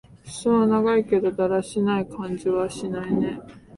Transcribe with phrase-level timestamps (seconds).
[0.25, 3.39] すそは長いけど、だらしない感じはしないね。